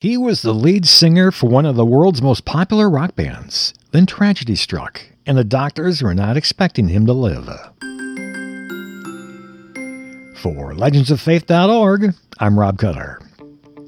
[0.00, 3.74] He was the lead singer for one of the world's most popular rock bands.
[3.90, 7.44] Then tragedy struck, and the doctors were not expecting him to live.
[10.38, 13.20] For legendsoffaith.org, I'm Rob Cutter.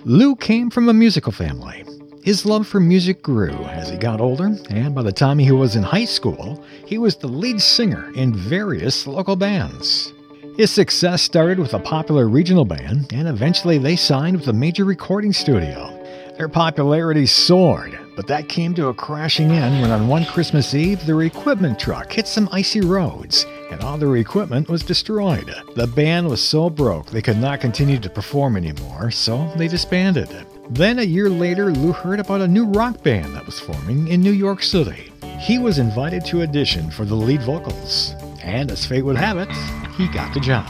[0.05, 1.83] Lou came from a musical family.
[2.23, 5.77] His love for music grew as he got older, and by the time he was
[5.77, 10.13] in high school, he was the lead singer in various local bands.
[10.59, 14.85] His success started with a popular regional band, and eventually they signed with a major
[14.85, 16.01] recording studio.
[16.37, 21.05] Their popularity soared, but that came to a crashing end when on one Christmas Eve
[21.05, 25.55] their equipment truck hit some icy roads, and all their equipment was destroyed.
[25.77, 30.29] The band was so broke they could not continue to perform anymore, so they disbanded.
[30.71, 34.23] Then a year later, Lou heard about a new rock band that was forming in
[34.23, 35.13] New York City.
[35.39, 39.51] He was invited to audition for the lead vocals, and as fate would have it,
[39.99, 40.67] he got the job.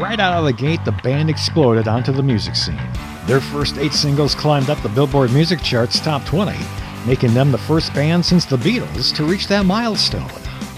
[0.00, 2.78] Right out of the gate, the band exploded onto the music scene.
[3.26, 6.58] Their first eight singles climbed up the Billboard Music Charts top 20,
[7.06, 10.28] making them the first band since the Beatles to reach that milestone.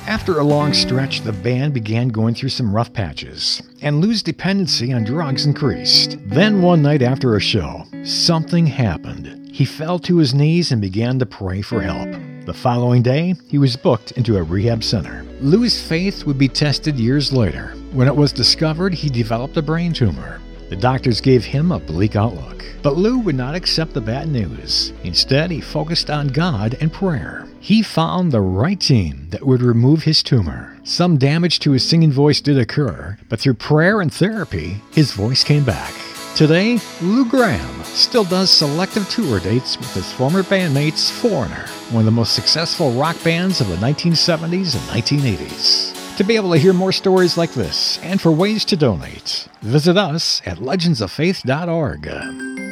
[0.07, 4.93] After a long stretch, the band began going through some rough patches, and Lou's dependency
[4.93, 6.19] on drugs increased.
[6.27, 9.51] Then, one night after a show, something happened.
[9.51, 12.11] He fell to his knees and began to pray for help.
[12.45, 15.25] The following day, he was booked into a rehab center.
[15.41, 17.69] Lou's faith would be tested years later.
[17.93, 20.43] When it was discovered, he developed a brain tumor.
[20.69, 22.65] The doctors gave him a bleak outlook.
[22.83, 24.93] But Lou would not accept the bad news.
[25.05, 27.47] Instead, he focused on God and prayer.
[27.61, 30.79] He found the right team that would remove his tumor.
[30.85, 35.43] Some damage to his singing voice did occur, but through prayer and therapy, his voice
[35.45, 35.95] came back.
[36.37, 42.07] Today, Lou Gramm still does selective tour dates with his former bandmates Foreigner, one of
[42.07, 45.84] the most successful rock bands of the 1970s and 1980s.
[46.17, 49.97] To be able to hear more stories like this and for ways to donate, visit
[49.97, 52.64] us at legendsoffaith.org.